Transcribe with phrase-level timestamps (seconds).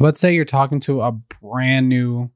[0.00, 2.30] let's say you're talking to a brand new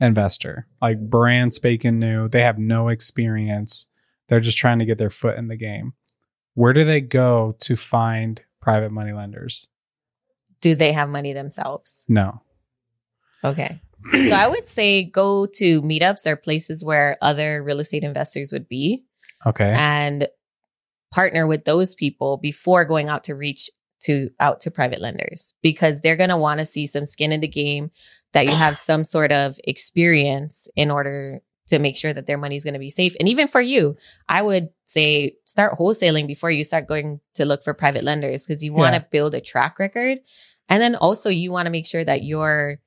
[0.00, 2.28] investor, like brand spanking new.
[2.28, 3.86] They have no experience.
[4.28, 5.94] They're just trying to get their foot in the game.
[6.54, 9.68] Where do they go to find private money lenders?
[10.60, 12.04] Do they have money themselves?
[12.08, 12.42] No.
[13.44, 13.80] Okay.
[14.12, 18.68] so I would say go to meetups or places where other real estate investors would
[18.68, 19.04] be
[19.46, 19.72] Okay.
[19.76, 20.28] and
[21.12, 23.70] partner with those people before going out to reach
[24.04, 27.40] to out to private lenders because they're going to want to see some skin in
[27.40, 27.90] the game
[28.32, 32.56] that you have some sort of experience in order to make sure that their money
[32.56, 33.14] is going to be safe.
[33.18, 33.96] And even for you
[34.28, 38.62] i would say start wholesaling before you start going to look for private lenders because
[38.64, 39.06] you want to Yeah.
[39.10, 40.18] build a track record.
[40.70, 42.78] And then also you want to make sure that you're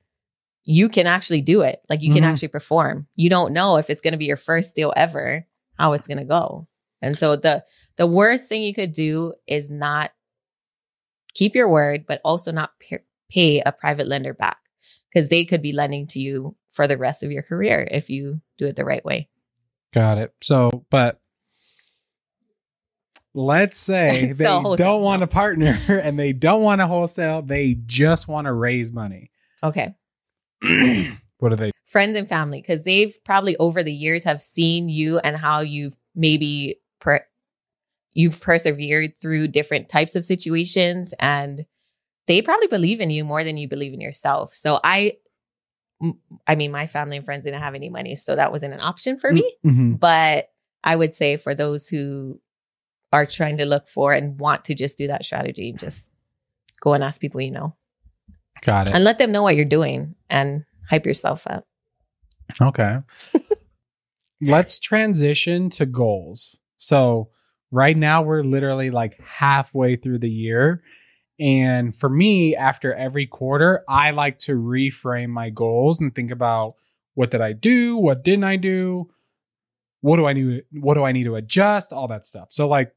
[0.64, 1.80] you can actually do it.
[1.90, 2.28] Like you can Mhm.
[2.28, 3.08] actually perform.
[3.16, 5.44] You don't know if it's going to be your first deal ever
[5.76, 6.68] how it's going to go.
[7.00, 7.64] And so the
[7.96, 10.12] the worst thing you could do is not
[11.34, 13.00] keep your word, but also not pay,
[13.30, 14.58] pay a private lender back
[15.08, 18.40] because they could be lending to you for the rest of your career if you
[18.58, 19.28] do it the right way.
[19.92, 20.34] Got it.
[20.40, 21.20] So, but
[23.34, 27.42] let's say So they wholesale, don't want to partner and they don't want to wholesale.
[27.42, 29.30] They just want to raise money.
[29.62, 29.94] Okay.
[31.38, 31.72] what are they?
[31.86, 35.94] Friends and family, because they've probably over the years have seen you and how you've
[36.14, 37.26] maybe per-
[38.14, 41.64] you've persevered through different types of situations and
[42.26, 44.54] they probably believe in you more than you believe in yourself.
[44.54, 45.16] So I
[46.46, 49.18] I mean my family and friends didn't have any money, so that wasn't an option
[49.18, 49.50] for me.
[49.64, 49.98] Mhm.
[50.00, 50.48] But
[50.84, 52.40] I would say for those who
[53.12, 56.10] are trying to look for and want to just do that strategy, just
[56.80, 57.76] go and ask people you know
[58.62, 58.94] Got it.
[58.94, 61.66] and let them know what you're doing and hype yourself up.
[62.60, 62.98] Okay.
[64.40, 66.58] Let's transition to goals.
[66.76, 67.30] So,
[67.72, 70.84] right now we're literally like halfway through the year.
[71.40, 76.74] And for me, after every quarter, I like to reframe my goals and think about
[77.14, 77.96] what did I do?
[77.96, 79.10] What didn't I do?
[80.02, 81.92] What do I need what do I need to adjust?
[81.92, 82.48] All that stuff.
[82.50, 82.94] So like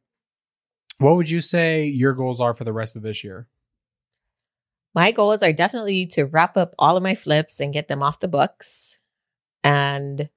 [0.98, 3.48] what would you say your goals are for the rest of this year?
[4.94, 8.22] My goals are definitely to wrap up all of my flips and get them off
[8.22, 8.98] the books.
[9.64, 10.30] And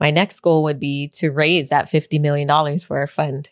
[0.00, 3.50] my next goal would be to raise that $50 million for our fund.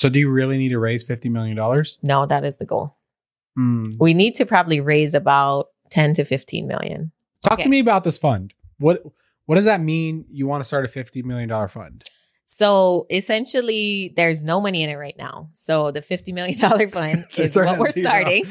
[0.00, 1.98] So do you really need to raise 50 million dollars?
[2.02, 2.96] No, that is the goal.
[3.54, 3.90] Hmm.
[4.00, 7.12] We need to probably raise about 10 to 15 million.
[7.44, 7.64] Talk Okay.
[7.64, 8.54] to me about this fund.
[8.78, 9.02] What
[9.46, 10.24] what does that mean?
[10.30, 12.04] You want to start a fifty million dollar fund?
[12.46, 15.48] So essentially, there's no money in it right now.
[15.52, 16.58] So the $50 million
[16.90, 18.44] fund is what we're starting.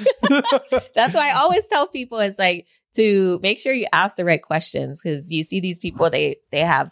[0.96, 2.66] That's why I always tell people it's like
[2.96, 6.62] to make sure you ask the right questions because you see these people they they
[6.62, 6.92] have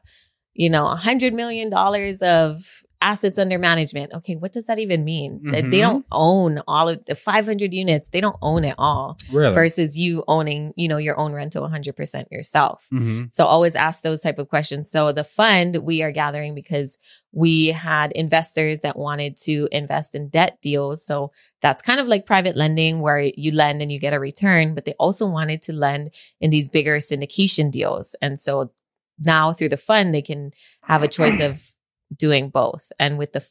[0.53, 4.11] you know a hundred million dollars of assets under management.
[4.13, 5.39] Okay, what does that even mean?
[5.43, 5.81] They- They Mhm.
[5.81, 8.09] don't own all of the 500 units.
[8.09, 9.17] They don't own it all.
[9.31, 9.53] really?
[9.53, 12.85] Versus you owning you know your own rental 100 percent yourself.
[12.89, 14.89] hmm So always ask those type of questions.
[14.89, 16.97] So the fund we are gathering because
[17.31, 21.05] we had investors that wanted to invest in debt deals.
[21.05, 21.31] So
[21.61, 24.85] that's kind of like private lending where you lend and you get a return, but
[24.85, 28.15] they also wanted to lend in these bigger syndication deals.
[28.21, 28.71] And so
[29.19, 30.51] now through the fund they can
[30.83, 31.71] have a choice of
[32.15, 32.91] doing both.
[32.99, 33.47] And with the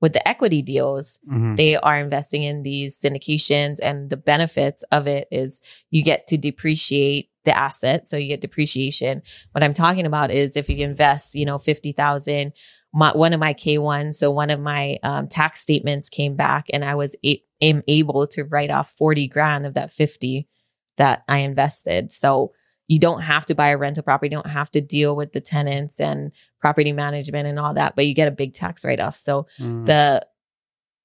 [0.00, 5.06] with the equity deals, hmm they are investing in these syndications and the benefits of
[5.06, 5.60] it is
[5.90, 9.20] you get to depreciate the asset so you get depreciation
[9.52, 12.52] what i'm talking about is if you invest you know 50000
[12.94, 16.84] my, one of my k1 so one of my um, tax statements came back and
[16.84, 20.48] i was a- am able to write off 40 grand of that 50
[20.96, 22.52] that i invested so
[22.88, 25.40] you don't have to buy a rental property you don't have to deal with the
[25.40, 29.46] tenants and property management and all that but you get a big tax write-off so
[29.58, 29.84] Mm-hmm.
[29.84, 30.26] the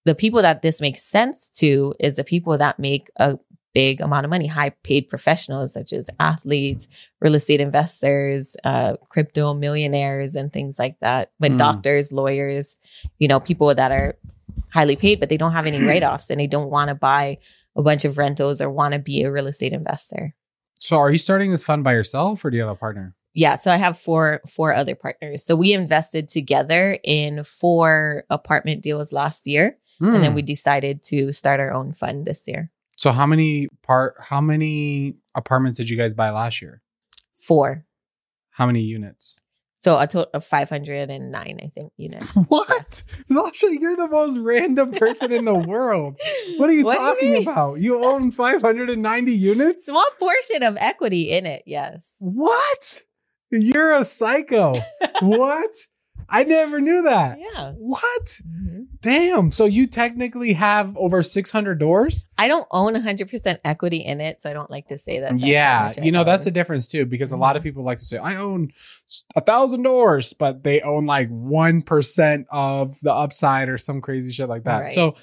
[0.06, 3.38] the people that this makes sense to is the people that make a
[3.74, 6.88] big amount of money high paid professionals such as athletes
[7.22, 11.58] real estate investors uh crypto millionaires and things like that but Mm.
[11.60, 12.80] doctors lawyers
[13.20, 14.16] you know people that are
[14.70, 17.38] highly paid but they don't have any write-offs and they don't want to buy
[17.76, 20.34] a bunch of rentals or want to be a real estate investor
[20.80, 23.14] so are you starting this fund by yourself or do you have a partner?
[23.34, 28.82] yeah so i have four four other partners so we invested together in four apartment
[28.82, 30.36] deals last year and then Hmm.
[30.36, 32.70] we decided to start our own fund this year.
[32.98, 36.82] So how many part how many apartments did you guys buy last year?
[37.36, 37.84] Four.
[38.52, 39.40] How many units?
[39.80, 42.32] So a total of 509, I think, units.
[42.48, 43.04] What?
[43.30, 46.20] Lasha, you're the most random person in the world.
[46.58, 47.80] What are you What do you talking about?
[47.80, 49.86] You own 590 units?
[49.86, 52.18] Small portion of equity in it, yes.
[52.20, 53.02] What?
[53.52, 54.74] You're a psycho.
[55.22, 55.72] what?
[56.30, 57.40] I never knew that.
[57.40, 57.72] Yeah.
[57.78, 58.42] What?
[58.46, 58.88] Mhm.
[59.02, 59.52] Damn.
[59.52, 62.26] So you technically have over 600 doors?
[62.38, 65.32] I don't own 100% equity in it, so I don't like to say that.
[65.32, 65.92] that's yeah.
[66.02, 67.66] You know, that's the difference too, because a lot of Mhm.
[67.66, 68.72] people like to say, I own
[69.36, 74.50] a thousand doors, but they own like 1% of the upside or some crazy shit
[74.50, 74.78] like that.
[74.80, 74.90] Right.
[74.94, 75.16] So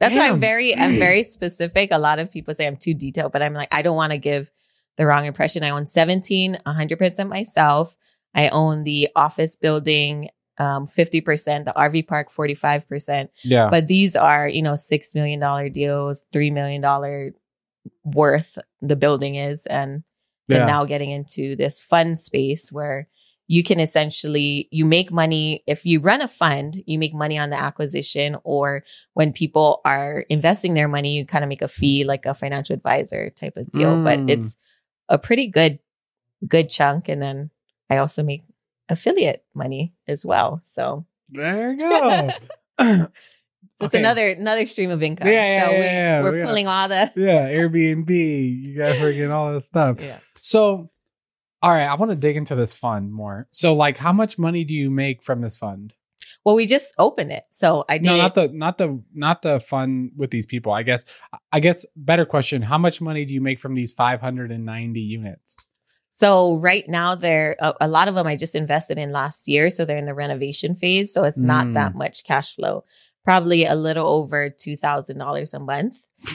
[0.00, 1.90] That's why I'm very I'm very specific.
[1.90, 4.18] A lot of people say I'm too detailed, but I'm like I don't want to
[4.18, 4.50] give
[4.96, 5.62] the wrong impression.
[5.64, 7.96] I own 17, 100% myself.
[8.34, 10.28] I own the office building
[10.58, 13.28] um 50%, the RV park 45%.
[13.44, 13.68] yeah.
[13.70, 17.32] But these are, you know, 6 million dollar deals, 3 million dollar
[18.04, 20.02] worth the building is and
[20.48, 20.58] yeah.
[20.58, 23.08] and now getting into this fund space where
[23.46, 27.48] you can essentially you make money if you run a fund you make money on
[27.50, 28.84] the acquisition or
[29.14, 32.74] when people are investing their money you kind of make a fee like a financial
[32.74, 34.04] advisor type of deal Mm.
[34.04, 34.56] but it's
[35.08, 35.78] a pretty good
[36.46, 37.50] good chunk and then
[37.88, 38.42] i also make
[38.88, 42.28] affiliate money as well so there you go.
[42.80, 43.10] so
[43.80, 43.98] it's Okay.
[43.98, 46.44] another another stream of income Yeah, yeah, so yeah, we, yeah, we're yeah.
[46.46, 47.48] pulling all the yeah.
[47.50, 48.08] Airbnb.
[48.10, 49.98] You got freaking all this stuff.
[50.00, 50.90] yeah So,
[51.62, 53.46] all right, I want to dig into this fund more.
[53.50, 55.94] So, like, how much money do you make from this fund?
[56.44, 59.60] well we just opened it so i did No, not the not the not the
[59.60, 60.72] fun with these people.
[60.72, 61.04] I guess
[61.52, 65.56] I guess better question, how much money do you make from these 590 units?
[66.18, 69.70] So right now, they're a, a lot of them I just invested in last year,
[69.70, 71.12] so they're in the renovation phase.
[71.12, 71.74] So it's not Mm.
[71.74, 72.82] that much cash flow.
[73.24, 75.94] Probably a little over two thousand dollars a month.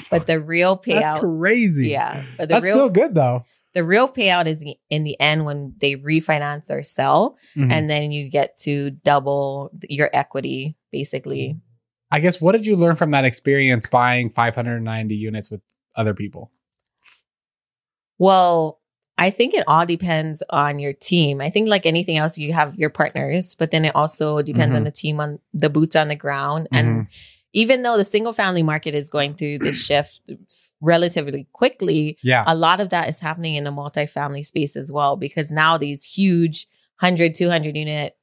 [0.10, 1.90] But the real That's payout, crazy.
[1.90, 3.44] yeah, but the That's real still good though.
[3.74, 7.70] the real payout is in the end when they refinance or sell, Mhm.
[7.70, 11.58] and then you get to double your equity, basically.
[12.10, 15.60] I guess what did you learn from that experience buying 590 units with
[15.98, 16.52] other people?
[18.18, 18.80] Well,
[19.18, 21.40] I think it all depends on your team.
[21.40, 24.82] I think like anything else, you have your partners, but then it also depends on
[24.82, 24.86] Mhm.
[24.86, 26.68] the team on the boots on the ground.
[26.72, 27.08] And
[27.54, 30.22] even though the single family market is going through this shift
[30.82, 32.44] relatively quickly, Yeah.
[32.48, 36.04] a lot of that is happening in the multifamily space as well, because now these
[36.04, 36.68] huge
[37.00, 38.18] 100, 200 unit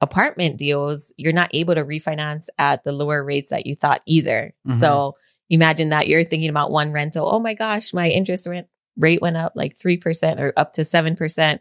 [0.00, 4.52] apartment deals, you're not able to refinance at the lower rates that you thought either.
[4.68, 4.72] Mhm.
[4.72, 5.16] So
[5.48, 7.28] imagine that you're thinking about one rental.
[7.30, 11.60] Oh my gosh, my interest rent rate went up like 3% or up to 7%.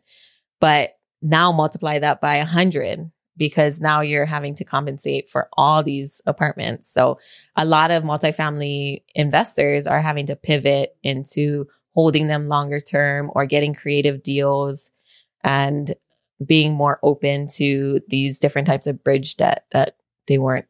[0.60, 6.22] But now multiply that by 100 because now you're having to compensate for all these
[6.26, 6.88] apartments.
[6.90, 7.20] So
[7.56, 13.46] a lot of multifamily investors are having to pivot into holding them longer term or
[13.46, 14.92] getting creative deals
[15.44, 15.96] and
[16.46, 19.96] being more open to these different types of bridge debt that
[20.28, 20.66] they weren't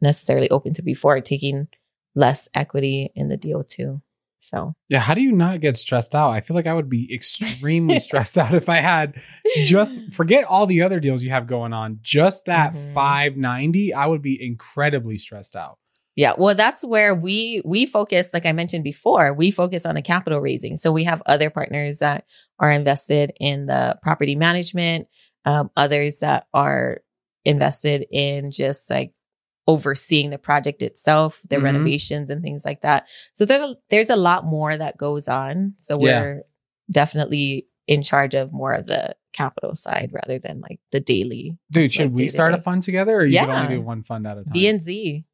[0.00, 1.68] necessarily open to before, taking
[2.14, 4.00] less equity in the deal too.
[4.40, 6.30] So Yeah, how do you not get stressed out?
[6.30, 9.20] I feel like I would be extremely stressed out if I had
[9.64, 11.98] just forget all the other deals you have going on.
[12.02, 12.94] Just that Mhm.
[12.94, 15.78] 590, I would be incredibly stressed out.
[16.16, 18.34] Yeah, well, that's where we we focus.
[18.34, 20.76] Like I mentioned before, we focus on the capital raising.
[20.76, 22.24] So we have other partners that
[22.58, 25.06] are invested in the property management,
[25.44, 27.00] um, others that are
[27.44, 29.12] invested in just like
[29.66, 31.62] overseeing the project itself, the Mhm.
[31.62, 33.06] renovations and things like that.
[33.34, 35.74] So there, there's a lot more that goes on.
[35.76, 36.42] So we're
[36.90, 41.92] definitely in charge of more of the capital side rather than like the daily Dude,
[41.92, 43.62] should Like we start a fund together or you can Yeah.
[43.62, 44.52] only do one fund at a time?
[44.52, 45.24] D and Z.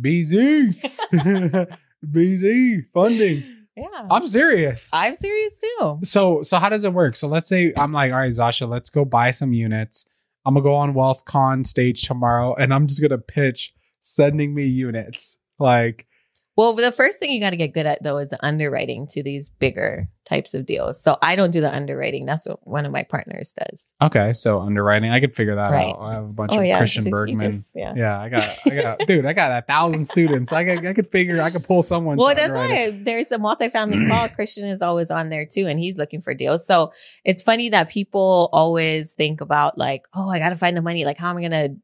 [0.00, 0.74] BZ.
[2.06, 3.44] BZ funding.
[3.74, 4.90] Yeah, I'm serious.
[4.92, 5.98] I'm serious too.
[6.02, 7.16] So so how does it work?
[7.16, 10.04] So let's say I'm like, all right, Zasha, let's go buy some units.
[10.44, 15.38] I'm gonna go on WealthCon stage tomorrow, and I'm just gonna pitch sending me units.
[15.58, 16.06] Like,
[16.56, 19.22] Well, the first thing you got to get good at though is the underwriting to
[19.22, 21.02] these bigger types of deals.
[21.02, 22.26] So I don't do the underwriting.
[22.26, 23.94] That's what one of my partners does.
[24.02, 25.88] okay, so underwriting, I could figure that Right.
[25.94, 26.00] out.
[26.00, 27.52] I have a bunch Oh of yeah, Christian Bergman.
[27.52, 27.94] just- yeah.
[27.96, 30.52] yeah, I got, I got, dude, I got a thousand students.
[30.52, 32.18] I could, I could figure, I could pull someone.
[32.18, 32.94] Well, that's underwrite it.
[32.96, 34.28] why there's a multifamily call.
[34.28, 36.66] Christian is always on there too, and he's looking for deals.
[36.66, 36.92] So
[37.24, 41.04] it's funny that people always think about like, oh, I got to find the money.
[41.04, 41.76] Like, how am I going to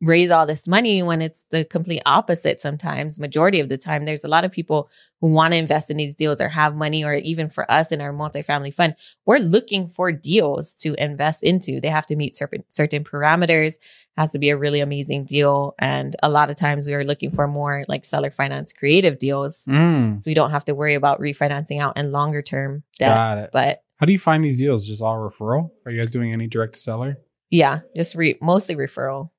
[0.00, 4.22] raise all this money when it's the complete opposite sometimes majority of the time there's
[4.24, 4.88] a lot of people
[5.20, 8.00] who want to invest in these deals or have money or even for us in
[8.00, 8.94] our multifamily fund
[9.26, 13.78] we're looking for deals to invest into they have to meet certain certain parameters
[14.16, 17.30] has to be a really amazing deal and a lot of times we are looking
[17.30, 21.20] for more like seller finance creative deals Mm, so we don't have to worry about
[21.20, 23.50] refinancing out and longer term debt got it.
[23.52, 24.86] but How do you find these deals?
[24.86, 25.70] Just all referral?
[25.84, 27.18] Are you guys doing any direct to seller?
[27.50, 29.30] yeah just re- mostly referral